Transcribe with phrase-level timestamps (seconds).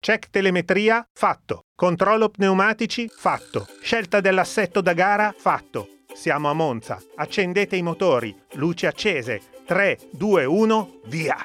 [0.00, 1.06] Check telemetria?
[1.12, 1.64] Fatto.
[1.74, 3.10] Controllo pneumatici?
[3.14, 3.66] Fatto.
[3.82, 5.34] Scelta dell'assetto da gara?
[5.36, 5.88] Fatto.
[6.14, 7.00] Siamo a Monza.
[7.16, 8.34] Accendete i motori.
[8.52, 9.40] Luci accese.
[9.66, 11.36] 3, 2, 1, via!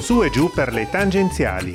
[0.00, 1.74] Su e giù per le tangenziali.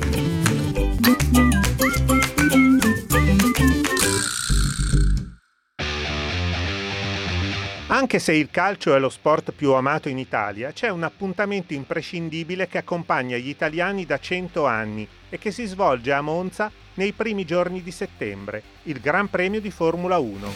[8.00, 12.65] Anche se il calcio è lo sport più amato in Italia, c'è un appuntamento imprescindibile
[12.70, 17.43] che accompagna gli italiani da 100 anni e che si svolge a Monza nei primi
[17.43, 20.54] giorni di settembre, il Gran Premio di Formula 1.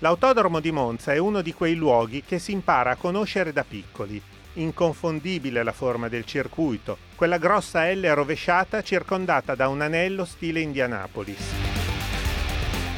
[0.00, 4.20] L'autodromo di Monza è uno di quei luoghi che si impara a conoscere da piccoli.
[4.54, 11.83] Inconfondibile la forma del circuito, quella grossa L rovesciata circondata da un anello stile Indianapolis.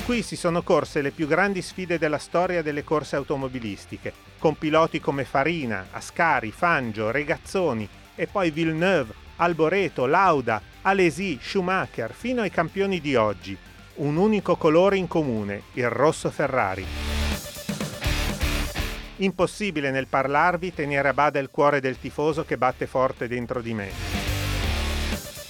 [0.06, 5.00] Qui si sono corse le più grandi sfide della storia delle corse automobilistiche, con piloti
[5.00, 13.00] come Farina, Ascari, Fangio, Regazzoni e poi Villeneuve, Alboreto, Lauda, Alesi, Schumacher, fino ai campioni
[13.00, 13.58] di oggi.
[13.94, 16.86] Un unico colore in comune, il rosso Ferrari.
[19.16, 23.74] Impossibile nel parlarvi tenere a bada il cuore del tifoso che batte forte dentro di
[23.74, 23.90] me.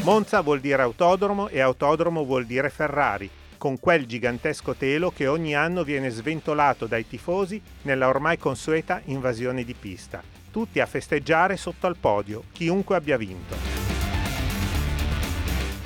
[0.02, 5.54] Monza vuol dire autodromo e autodromo vuol dire Ferrari con quel gigantesco telo che ogni
[5.54, 10.22] anno viene sventolato dai tifosi nella ormai consueta invasione di pista.
[10.50, 13.56] Tutti a festeggiare sotto al podio, chiunque abbia vinto.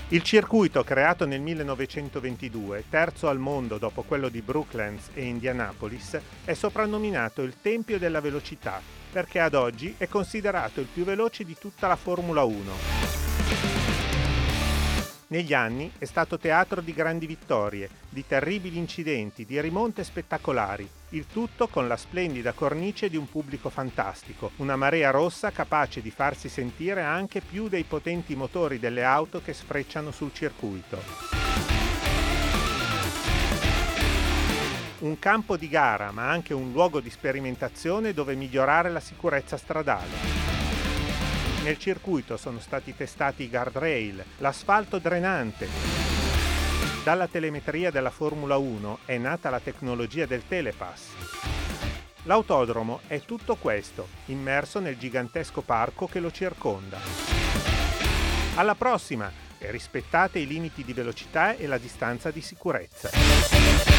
[0.08, 6.54] Il circuito creato nel 1922, terzo al mondo dopo quello di Brooklands e Indianapolis, è
[6.54, 11.88] soprannominato il Tempio della Velocità perché ad oggi è considerato il più veloce di tutta
[11.88, 13.89] la Formula 1.
[15.30, 21.26] Negli anni è stato teatro di grandi vittorie, di terribili incidenti, di rimonte spettacolari, il
[21.28, 26.48] tutto con la splendida cornice di un pubblico fantastico, una marea rossa capace di farsi
[26.48, 31.00] sentire anche più dei potenti motori delle auto che sfrecciano sul circuito.
[34.98, 40.59] Un campo di gara, ma anche un luogo di sperimentazione dove migliorare la sicurezza stradale.
[41.62, 45.68] Nel circuito sono stati testati i guardrail, l'asfalto drenante.
[47.04, 51.08] Dalla telemetria della Formula 1 è nata la tecnologia del telepass.
[52.22, 56.98] L'autodromo è tutto questo, immerso nel gigantesco parco che lo circonda.
[58.54, 63.89] Alla prossima e rispettate i limiti di velocità e la distanza di sicurezza.